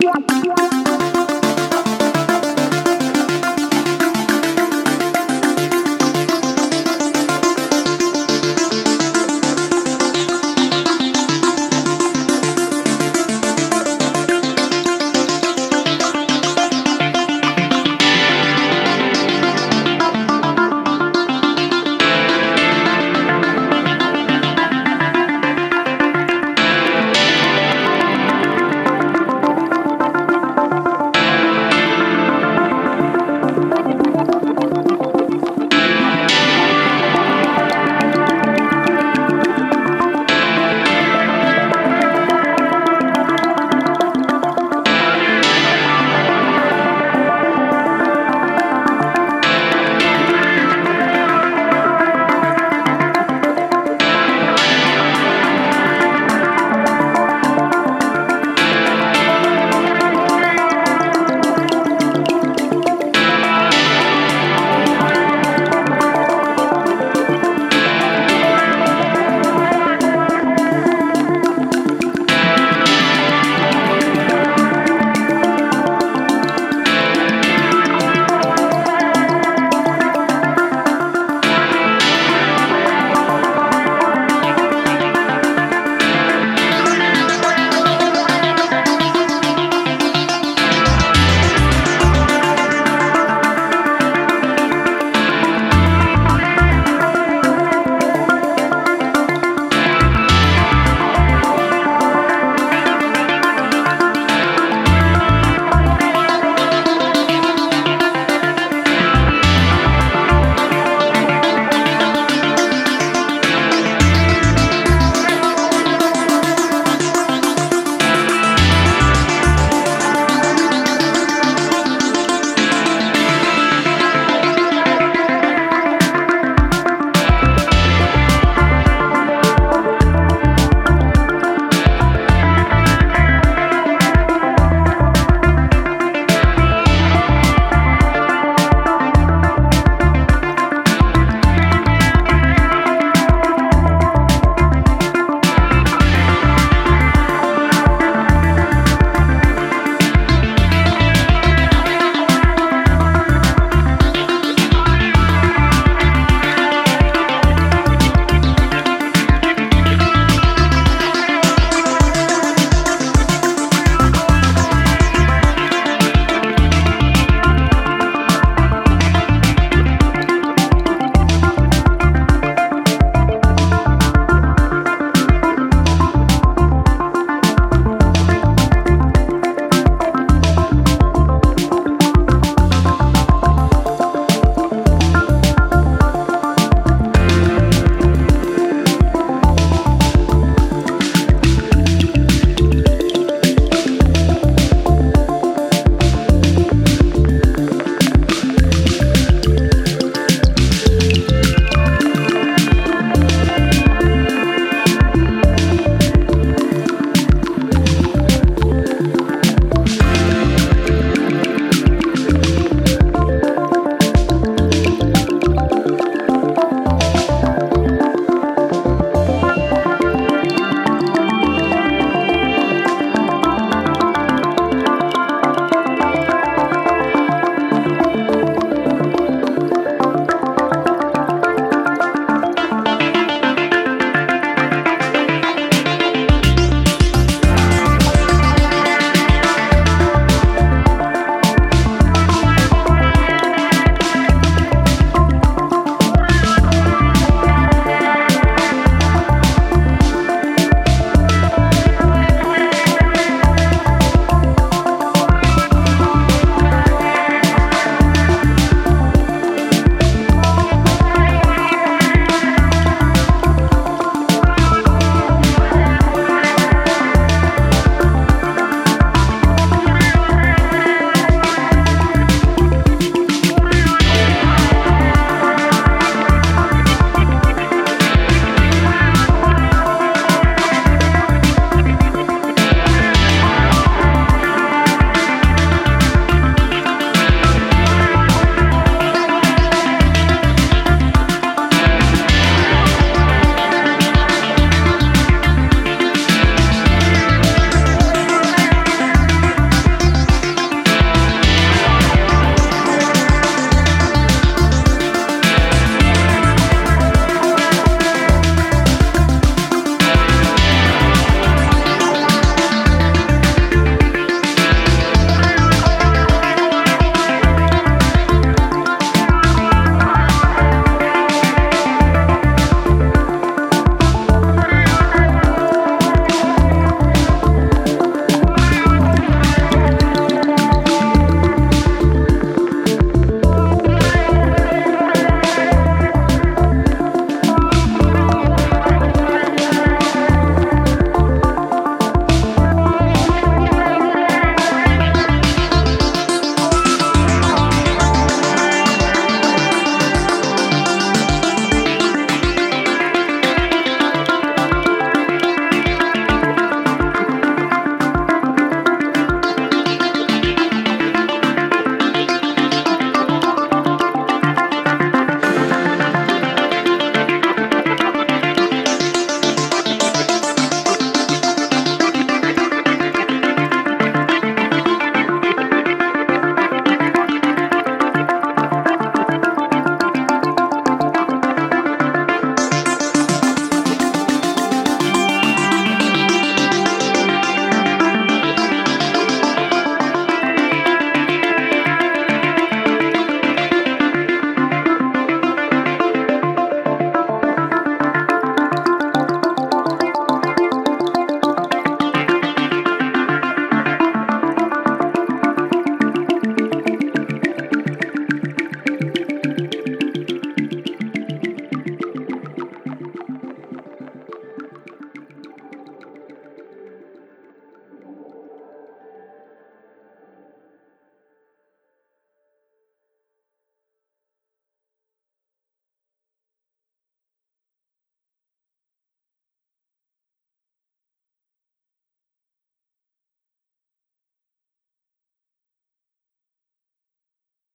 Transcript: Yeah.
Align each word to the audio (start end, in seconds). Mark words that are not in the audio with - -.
Yeah. 0.00 0.33